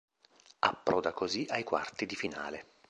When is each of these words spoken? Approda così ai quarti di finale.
Approda 0.61 1.11
così 1.13 1.45
ai 1.49 1.63
quarti 1.63 2.07
di 2.07 2.15
finale. 2.15 2.65